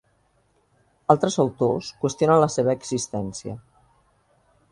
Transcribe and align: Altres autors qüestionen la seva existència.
Altres 1.15 1.37
autors 1.43 1.91
qüestionen 2.05 2.43
la 2.45 2.49
seva 2.55 2.77
existència. 2.79 3.57